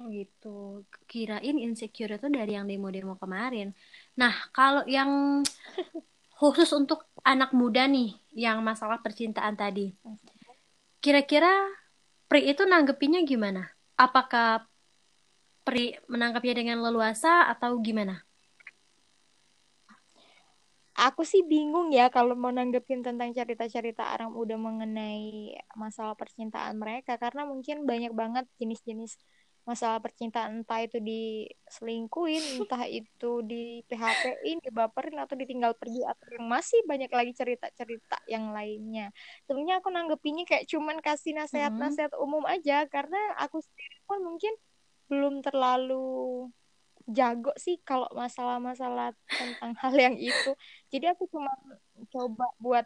[0.02, 0.82] Oh gitu.
[1.10, 3.68] Kirain insecure itu dari yang demo-demo kemarin.
[4.18, 5.10] Nah, kalau yang
[6.40, 9.94] khusus untuk anak muda nih, yang masalah percintaan tadi,
[11.04, 11.52] kira-kira
[12.32, 13.70] Pri itu nanggepinnya gimana?
[14.00, 14.66] Apakah
[15.68, 18.24] Pri menangkapnya dengan leluasa atau gimana?
[20.94, 27.18] aku sih bingung ya kalau mau nanggepin tentang cerita-cerita orang muda mengenai masalah percintaan mereka
[27.18, 29.18] karena mungkin banyak banget jenis-jenis
[29.64, 36.46] masalah percintaan entah itu diselingkuhin, entah itu di PHP-in, dibaperin atau ditinggal pergi atau yang
[36.52, 39.16] masih banyak lagi cerita-cerita yang lainnya.
[39.48, 44.54] Sebenarnya aku nanggepinnya kayak cuman kasih nasihat-nasihat umum aja karena aku sendiri pun mungkin
[45.08, 46.48] belum terlalu
[47.08, 50.56] jago sih kalau masalah-masalah tentang hal yang itu.
[50.92, 51.52] Jadi aku cuma
[52.12, 52.86] coba buat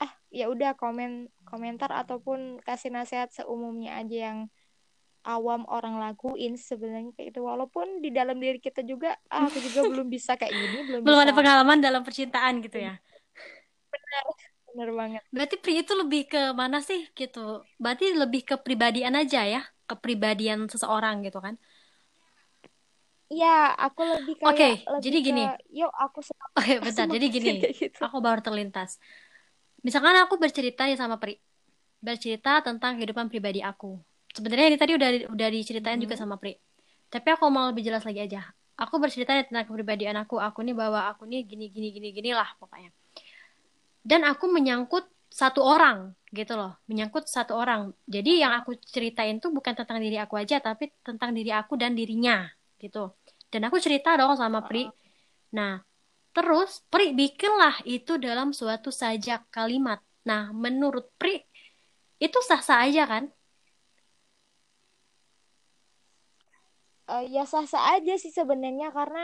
[0.00, 4.38] ah ya udah komen komentar ataupun kasih nasihat seumumnya aja yang
[5.26, 9.80] awam orang lakuin sebenarnya kayak itu walaupun di dalam diri kita juga ah aku juga
[9.90, 12.98] belum bisa kayak gini belum Belum ada bisa pengalaman dalam percintaan gitu ya.
[14.72, 17.38] bener banget Berarti Pri itu lebih ke mana sih gitu?
[17.82, 21.54] Berarti lebih ke pribadian aja ya, kepribadian seseorang gitu kan?
[23.32, 23.46] Iya,
[23.84, 25.40] aku lebih kayak Oke, lebih jadi ke gini.
[25.78, 26.18] yuk aku
[26.58, 27.06] Oke, bentar.
[27.14, 28.02] Jadi gini, gitu.
[28.04, 28.90] aku baru terlintas.
[29.86, 31.32] Misalkan aku bercerita nih sama Pri,
[32.06, 33.86] bercerita tentang kehidupan pribadi aku.
[34.32, 36.24] Sebenarnya ini tadi udah udah diceritain juga Mm-mm.
[36.24, 36.56] sama Pri.
[37.12, 38.48] Tapi aku mau lebih jelas lagi aja.
[38.80, 40.40] Aku bercerita tentang kepribadian aku.
[40.40, 42.88] Aku nih bahwa aku nih gini gini gini gini lah pokoknya.
[44.02, 47.92] Dan aku menyangkut satu orang gitu loh, menyangkut satu orang.
[48.04, 51.96] Jadi yang aku ceritain tuh bukan tentang diri aku aja, tapi tentang diri aku dan
[51.96, 53.12] dirinya gitu.
[53.52, 54.88] Dan aku cerita dong sama Pri.
[55.56, 55.80] Nah,
[56.32, 60.00] terus Pri bikinlah itu dalam suatu sajak kalimat.
[60.24, 61.40] Nah, menurut Pri
[62.20, 63.24] itu sah-sah aja kan?
[67.12, 69.20] Eh, ya sah-sah aja sih sebenarnya karena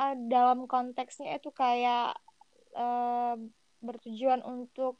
[0.00, 2.00] eh, dalam konteksnya itu kayak
[2.76, 3.34] eh,
[3.86, 4.92] bertujuan untuk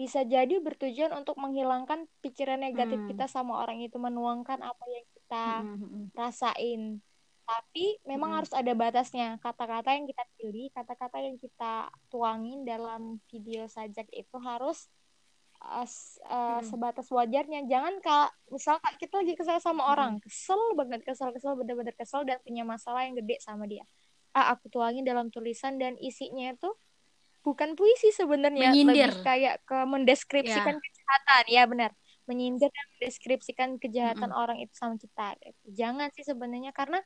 [0.00, 3.10] bisa jadi bertujuan untuk menghilangkan pikiran negatif Hmm.
[3.10, 5.36] kita sama orang itu menuangkan apa yang kita
[5.74, 6.10] Mm-mm.
[6.20, 6.82] rasain.
[7.48, 7.80] Tapi
[8.10, 8.36] memang Mm-mm.
[8.36, 9.24] harus ada batasnya.
[9.44, 14.86] Kata-kata yang kita pilih, kata-kata yang kita tuangin dalam video sajak itu harus
[15.62, 16.68] uh, s- uh, Mm-mm.
[16.68, 17.66] sebatas wajarnya.
[17.66, 20.24] Jangan kak, misal kak kita lagi kesel sama orang, Mm-mm.
[20.24, 23.84] kesel banget, kesel-kesel, bener-bener kesel dan punya masalah yang gede sama dia.
[24.36, 26.70] Ah, aku tuangin dalam tulisan dan isinya itu
[27.42, 30.82] bukan puisi sebenarnya, lebih kayak ke mendeskripsikan Ya.
[30.84, 31.44] kejahatan.
[31.48, 31.90] Ya benar,
[32.28, 34.42] menyindir dan mendeskripsikan kejahatan Mm-mm.
[34.42, 35.34] orang itu sama kita.
[35.64, 37.00] Jangan sih sebenarnya karena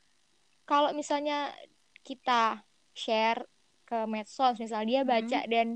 [0.66, 1.54] kalau misalnya
[2.02, 3.46] kita share
[3.86, 5.52] ke medsos, misal dia baca Mm-mm.
[5.52, 5.66] dan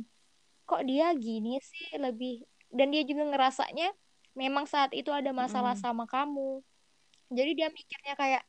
[0.66, 2.42] kok dia gini sih lebih
[2.78, 3.88] dan dia juga ngerasanya
[4.42, 5.82] memang saat itu ada masalah Mm-mm.
[5.84, 6.60] sama kamu.
[7.38, 8.42] Jadi dia mikirnya kayak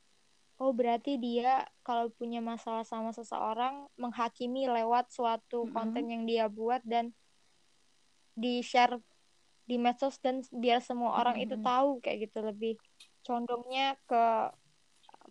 [0.61, 6.13] oh berarti dia kalau punya masalah sama seseorang menghakimi lewat suatu konten Mm-mm.
[6.13, 7.05] yang dia buat dan
[8.37, 8.95] di share
[9.69, 11.63] di medsos dan biar semua orang itu Mm-mm.
[11.67, 12.73] tahu kayak gitu lebih
[13.25, 14.15] condongnya ke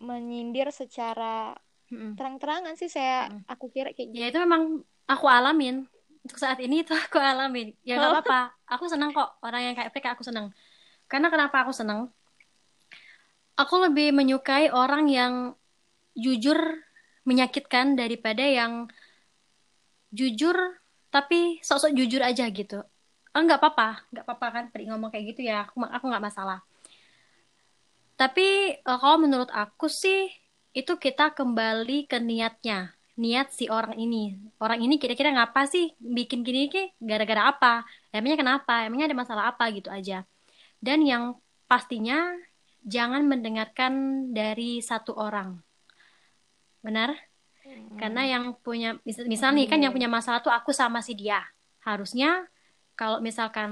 [0.07, 1.55] menyindir secara
[1.91, 2.13] Mm-mm.
[2.17, 3.41] terang-terangan sih saya Mm-mm.
[3.53, 4.29] aku kira kayak Ya gitu.
[4.31, 4.63] itu memang
[5.07, 5.75] aku alamin.
[6.27, 7.71] Untuk saat ini itu aku alamin.
[7.87, 8.39] Ya nggak apa-apa.
[8.67, 10.51] Aku senang kok orang yang kayak kayak aku senang.
[11.07, 12.11] Karena kenapa aku senang?
[13.57, 15.33] aku lebih menyukai orang yang
[16.13, 16.85] jujur
[17.25, 18.87] menyakitkan daripada yang
[20.13, 20.55] jujur
[21.11, 22.85] tapi sok-sok jujur aja gitu.
[23.35, 25.67] Oh, nggak apa-apa, nggak apa-apa kan Pri ngomong kayak gitu ya.
[25.67, 26.63] Aku aku nggak masalah.
[28.17, 30.31] Tapi uh, kalau menurut aku sih
[30.73, 34.37] itu kita kembali ke niatnya, niat si orang ini.
[34.61, 37.73] Orang ini kira-kira ngapa sih bikin gini ki gara-gara apa?
[38.13, 38.85] Emangnya kenapa?
[38.85, 40.23] Emangnya ada masalah apa gitu aja.
[40.77, 42.37] Dan yang pastinya
[42.85, 43.93] jangan mendengarkan
[44.31, 45.57] dari satu orang.
[46.85, 47.17] Benar?
[47.65, 47.97] Hmm.
[47.97, 51.41] Karena yang punya misal, misal nih kan yang punya masalah tuh aku sama si dia.
[51.81, 52.45] Harusnya
[52.93, 53.69] kalau misalkan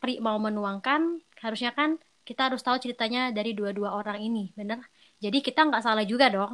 [0.00, 4.82] Pri mau menuangkan, harusnya kan kita harus tahu ceritanya dari dua-dua orang ini, bener?
[5.20, 6.52] Jadi kita nggak salah juga dong.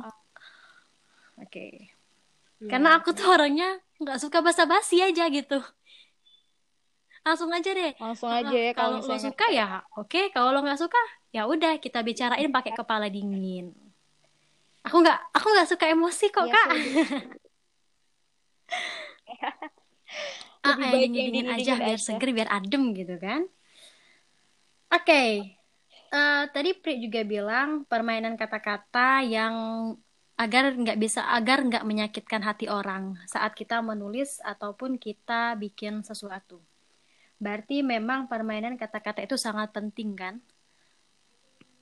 [1.38, 1.48] Oke.
[1.48, 1.91] Okay.
[2.62, 5.59] Ya, Karena aku tuh orangnya nggak suka basa-basi aja gitu.
[7.22, 7.94] Langsung aja deh.
[7.98, 10.11] Langsung aja ya kalau lo suka ya, oke.
[10.11, 10.25] Okay.
[10.35, 10.98] Kalau lo nggak suka,
[11.31, 13.75] ya udah kita bicarain pakai kepala dingin.
[14.83, 16.68] Aku nggak, aku nggak suka emosi kok ya, kak.
[20.66, 23.46] ah, yang dingin, dingin aja biar seger, biar adem gitu kan.
[24.90, 25.62] Oke, okay
[26.12, 29.55] uh, tadi Pri juga bilang permainan kata-kata yang
[30.42, 36.59] agar nggak bisa agar nggak menyakitkan hati orang saat kita menulis ataupun kita bikin sesuatu.
[37.38, 40.35] Berarti memang permainan kata-kata itu sangat penting kan?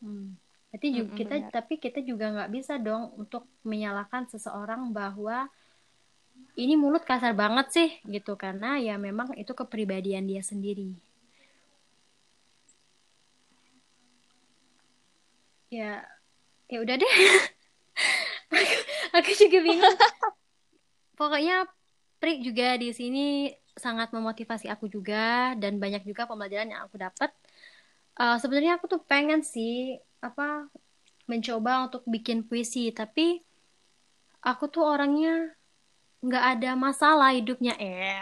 [0.04, 0.36] Hmm.
[0.68, 1.50] Berarti juga mm -hmm, kita benar.
[1.50, 5.48] tapi kita juga nggak bisa dong untuk menyalahkan seseorang bahwa
[6.54, 10.94] ini mulut kasar banget sih gitu karena ya memang itu kepribadian dia sendiri.
[15.70, 16.02] ya
[16.66, 17.14] ya udah deh
[18.50, 18.76] aku,
[19.14, 19.96] aku juga bingung.
[21.18, 21.68] Pokoknya
[22.20, 27.32] Pri juga di sini sangat memotivasi aku juga dan banyak juga pembelajaran yang aku dapat.
[28.20, 30.68] Uh, sebenarnya aku tuh pengen sih apa
[31.24, 33.40] mencoba untuk bikin puisi tapi
[34.44, 35.56] aku tuh orangnya
[36.20, 37.72] nggak ada masalah hidupnya.
[37.80, 38.20] Eh.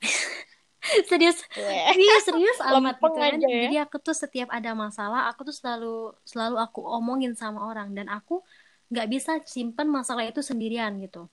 [1.04, 1.44] Serius
[1.92, 3.36] iya serius amat gitu kan.
[3.36, 3.68] ya.
[3.68, 8.08] jadi aku tuh setiap ada masalah aku tuh selalu selalu aku omongin sama orang dan
[8.08, 8.40] aku
[8.88, 11.28] nggak bisa simpan masalah itu sendirian gitu.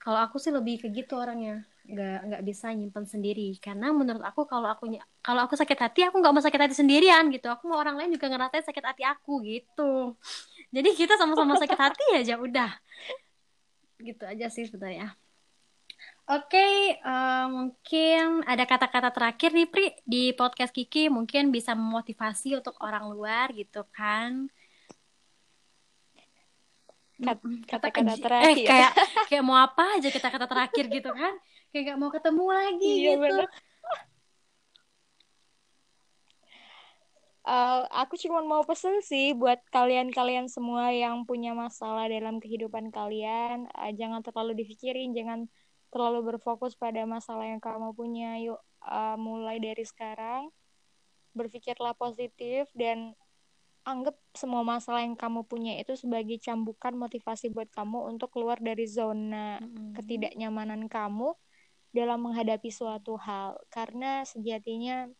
[0.00, 1.64] Kalau aku sih lebih ke gitu orangnya.
[1.84, 3.56] Nggak nggak bisa nyimpan sendiri.
[3.60, 4.88] Karena menurut aku kalau aku
[5.20, 7.52] kalau aku sakit hati aku nggak mau sakit hati sendirian gitu.
[7.52, 10.16] Aku mau orang lain juga ngerasain sakit hati aku gitu.
[10.74, 12.72] Jadi kita sama-sama sakit hati aja udah.
[14.00, 15.12] Gitu aja sih sebenarnya.
[16.30, 21.10] Oke, okay, uh, eh, mungkin ada kata-kata terakhir nih Pri di podcast Kiki.
[21.10, 24.46] Mungkin bisa memotivasi untuk orang luar gitu kan?
[27.68, 28.64] Kata-kata terakhir.
[28.64, 28.92] Eh, kayak
[29.28, 31.34] kayak mau apa aja kata-kata terakhir gitu kan?
[31.70, 33.36] Kayak gak mau ketemu lagi iya, gitu.
[37.40, 43.64] Uh, aku cuma mau pesen sih buat kalian-kalian semua yang punya masalah dalam kehidupan kalian,
[43.74, 45.48] uh, jangan terlalu dipikirin, jangan
[45.90, 50.52] terlalu berfokus pada masalah yang kamu punya yuk uh, mulai dari sekarang
[51.34, 53.14] berpikirlah positif dan
[53.84, 58.84] anggap semua masalah yang kamu punya itu sebagai cambukan motivasi buat kamu untuk keluar dari
[58.84, 59.96] zona hmm.
[59.96, 61.32] ketidaknyamanan kamu
[61.90, 65.10] dalam menghadapi suatu hal karena sejatinya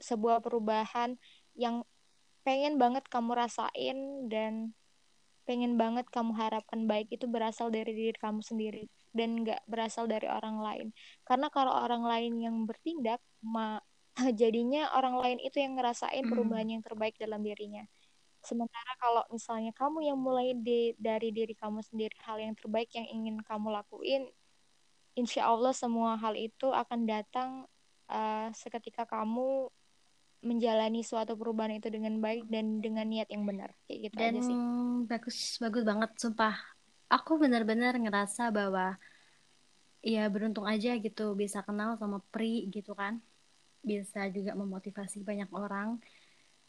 [0.00, 1.16] sebuah perubahan
[1.54, 1.86] yang
[2.42, 4.72] pengen banget kamu rasain dan
[5.48, 8.84] pengen banget kamu harapkan baik itu berasal dari diri kamu sendiri
[9.16, 10.88] dan nggak berasal dari orang lain
[11.24, 13.80] karena kalau orang lain yang bertindak ma
[14.40, 16.30] jadinya orang lain itu yang ngerasain hmm.
[16.30, 17.86] perubahan yang terbaik dalam dirinya.
[18.42, 23.06] Sementara kalau misalnya kamu yang mulai di, dari diri kamu sendiri hal yang terbaik yang
[23.06, 24.30] ingin kamu lakuin
[25.18, 27.66] insya Allah semua hal itu akan datang
[28.06, 29.66] uh, seketika kamu
[30.38, 33.74] menjalani suatu perubahan itu dengan baik dan dengan niat yang benar.
[33.90, 34.56] Kayak gitu dan aja sih.
[35.10, 36.54] bagus bagus banget sumpah.
[37.10, 38.94] Aku benar-benar ngerasa bahwa
[39.98, 43.18] ya beruntung aja gitu bisa kenal sama Pri gitu kan
[43.82, 45.98] bisa juga memotivasi banyak orang.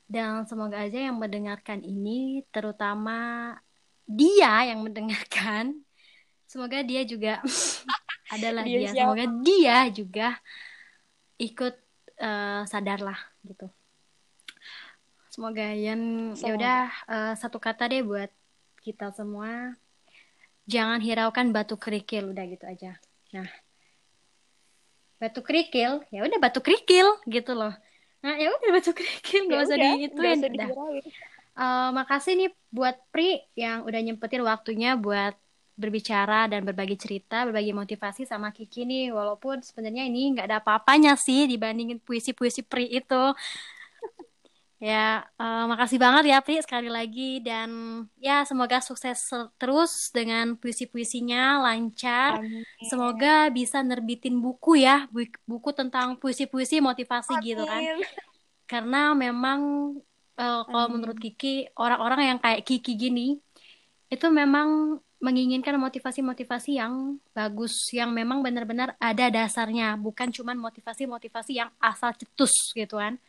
[0.09, 3.53] Dan semoga aja yang mendengarkan ini terutama
[4.09, 5.85] dia yang mendengarkan
[6.49, 7.45] semoga dia juga
[8.33, 8.91] adalah dia, dia.
[8.97, 10.27] semoga dia juga
[11.37, 11.75] ikut
[12.17, 13.69] uh, sadarlah gitu.
[15.29, 18.33] Semoga yang ya udah uh, satu kata deh buat
[18.81, 19.77] kita semua.
[20.65, 22.97] Jangan hiraukan batu kerikil udah gitu aja.
[23.29, 23.47] Nah
[25.19, 26.01] batu kerikil.
[26.09, 27.75] Ya udah batu kerikil gitu loh.
[28.23, 29.45] Nah ya udah batu kerikil.
[29.47, 30.39] Nggak ya usah diituin.
[30.47, 30.69] udah.
[31.59, 35.35] uh, makasih nih buat Pri yang udah nyempetin waktunya buat
[35.79, 39.15] berbicara dan berbagi cerita, berbagi motivasi sama Kiki nih.
[39.15, 43.23] Walaupun sebenarnya ini nggak ada apa-apanya sih dibandingin puisi-puisi Pri itu.
[44.79, 47.67] Ya, uh, makasih banget ya Pri sekali lagi dan
[48.15, 49.19] ya semoga sukses
[49.59, 52.39] terus dengan puisi-puisinya lancar.
[52.39, 52.63] Amin.
[52.87, 55.03] Semoga bisa nerbitin buku ya,
[55.43, 57.43] buku tentang puisi-puisi motivasi Amin.
[57.43, 57.83] gitu kan.
[58.71, 59.59] Karena memang
[60.39, 61.03] uh, kalau Amin.
[61.03, 63.35] menurut Kiki orang-orang yang kayak Kiki gini
[64.07, 71.67] itu memang menginginkan motivasi-motivasi yang bagus, yang memang benar-benar ada dasarnya, bukan cuma motivasi-motivasi yang
[71.83, 73.19] asal cetus gitu kan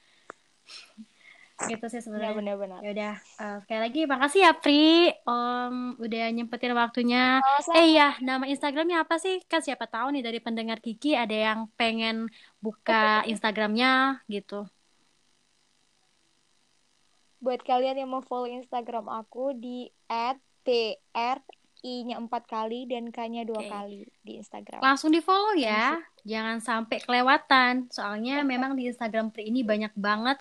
[1.68, 2.36] gitu sih sebenarnya.
[2.38, 5.12] benar-benar ya udah uh, sekali lagi makasih ya Pri.
[5.26, 7.42] Om udah nyempetin waktunya.
[7.42, 9.44] Oh, eh ya nama Instagramnya apa sih?
[9.44, 12.32] Kan siapa tahu nih dari pendengar Kiki ada yang pengen
[12.64, 14.64] buka Instagramnya gitu.
[17.40, 19.88] Buat kalian yang mau follow Instagram aku di
[20.64, 21.40] @pr
[21.80, 23.72] I-nya empat kali dan K-nya dua okay.
[23.72, 24.84] kali di Instagram.
[24.84, 25.96] Langsung di follow ya,
[26.28, 27.88] jangan sampai kelewatan.
[27.88, 30.36] Soalnya memang di Instagram Pri ini banyak banget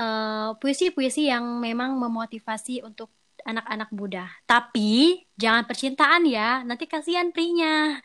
[0.00, 3.12] Eh, puisi-puisi uh, yang memang memotivasi untuk
[3.44, 4.32] anak-anak muda.
[4.48, 8.00] Tapi jangan percintaan ya, nanti kasihan prinya.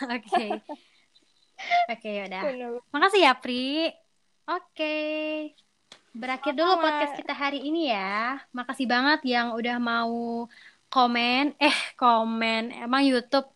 [0.16, 0.64] Oke.
[1.92, 2.40] Oke, okay, yaudah.
[2.88, 3.92] Makasih ya, Pri.
[4.48, 4.64] Oke.
[4.72, 5.28] Okay.
[6.16, 8.40] Berakhir dulu podcast kita hari ini ya.
[8.56, 10.48] Makasih banget yang udah mau
[10.88, 13.46] komen, eh komen, emang YouTube.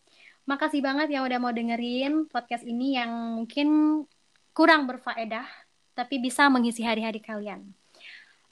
[0.45, 4.05] Makasih banget yang udah mau dengerin podcast ini yang mungkin
[4.53, 5.64] kurang berfaedah
[5.95, 7.75] tapi bisa mengisi hari-hari kalian.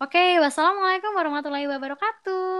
[0.03, 2.59] Oke, wassalamualaikum warahmatullahi wabarakatuh.